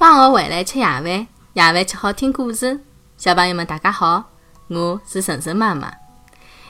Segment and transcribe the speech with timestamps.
[0.00, 1.28] 放学回来吃夜饭，夜
[1.62, 2.80] 饭吃好听故事。
[3.18, 4.30] 小朋友们，大家好，
[4.68, 5.92] 我是晨晨妈妈。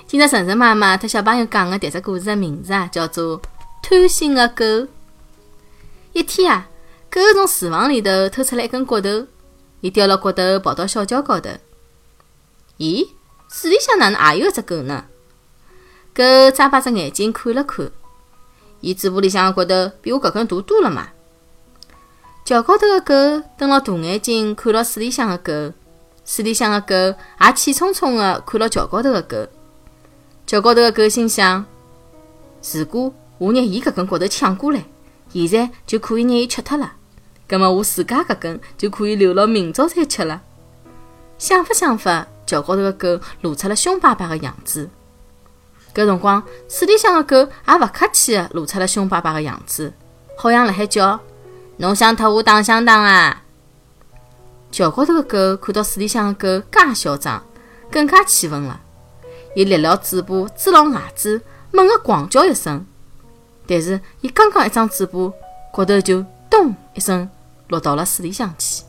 [0.04, 3.40] 今朝晨晨妈妈和小朋友讲的迭只故事的名字啊，叫做
[3.84, 4.64] 《贪心的狗》。
[6.12, 6.66] 一天啊，
[7.08, 9.28] 狗从厨房里头偷出来一根骨头，
[9.80, 11.50] 伊叼了骨头跑到小桥高头。
[12.78, 13.10] 咦，
[13.48, 15.04] 水里向哪能也有一只狗呢？
[16.12, 17.88] 狗眨巴着眼睛看了看，
[18.80, 21.10] 伊嘴巴里向的骨头比我搿根大多了嘛。
[22.44, 25.72] 桥高头的狗瞪牢大眼睛看牢水里向的狗，
[26.24, 29.36] 水里向的狗也气冲冲地看牢桥高头的狗。
[30.46, 31.64] 桥高头的狗心想：
[32.72, 34.82] 如果我拿伊搿根骨头抢过来，
[35.32, 36.94] 现在就可以拿伊吃脱了。
[37.46, 40.42] 葛末我自家搿根就可以留牢明朝再吃了。
[41.38, 44.90] 想法想法，桥高头的狗露出了凶巴巴的样子。
[45.94, 47.36] 搿辰光，水里向的狗
[47.68, 49.92] 也勿客气地露出了凶巴巴的样子，
[50.36, 51.20] 好像辣海叫。
[51.80, 53.42] 侬想脱我打相打啊？
[54.70, 57.42] 桥高头的狗看到水里向的狗介嚣张，
[57.90, 58.78] 更加气愤了。
[59.56, 61.40] 伊咧了嘴巴，支牢牙齿，
[61.72, 62.84] 猛地狂叫一声。
[63.66, 65.32] 但是，伊刚刚一张嘴巴，
[65.72, 67.26] 骨头就咚一声
[67.68, 68.84] 落到了水里向去。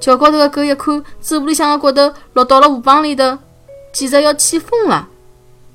[0.00, 3.38] 桥高头的狗一看，嘴巴里向的骨头落到了河浜里头，
[3.92, 5.08] 简直要气疯了。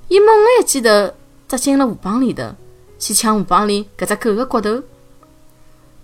[0.09, 1.13] 伊猛地一记头
[1.47, 2.43] 扎进了河浜里头，
[2.99, 4.83] 去抢河浜里搿只狗的骨头。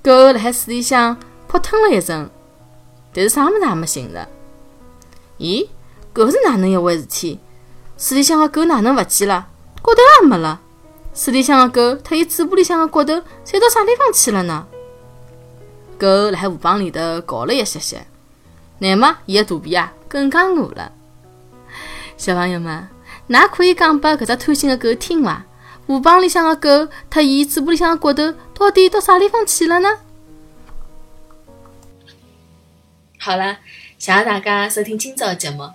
[0.05, 1.17] 狗辣海水里向
[1.47, 2.29] 扑腾了一阵，
[3.11, 4.29] 但是啥物事也没寻着。
[5.39, 5.67] 咦，
[6.13, 7.39] 搿是哪能一回事体？
[7.97, 9.47] 水里向的狗哪能勿见了？
[9.81, 10.61] 骨头也没了。
[11.15, 14.67] 水里向的狗特伊嘴巴里向的骨头侪到啥地方去了呢？
[15.97, 18.05] 狗辣海河浜里头搞了一歇歇，
[18.77, 20.91] 乃末伊的肚皮啊更加饿了。
[22.15, 22.87] 小朋友们，
[23.29, 25.43] 㑚可以讲拨搿只贪心的狗听伐？
[25.87, 29.89] 河浜里向的狗，特伊嘴巴里向的骨头，到底到啥地方去了呢？
[33.19, 33.59] 好了，
[33.99, 35.69] 谢谢大家收听今朝的节目。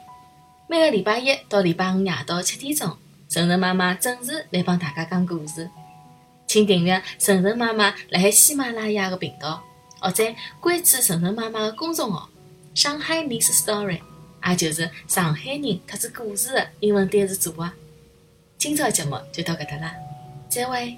[0.69, 2.97] 每个礼拜一到礼拜五夜到七点钟，
[3.29, 5.71] 晨晨妈妈准时来帮大家讲故事。
[6.47, 9.63] 请订阅晨晨妈妈辣海喜马拉雅的频道，
[10.01, 10.25] 或者
[10.59, 12.29] 关注晨晨妈妈的公众号
[12.75, 14.01] “上海 Miss Story”，
[14.45, 17.71] 也就是上海人特指故事的英文单词组合。
[18.61, 19.95] 今朝节目就到搿搭啦，
[20.51, 20.95] 再会。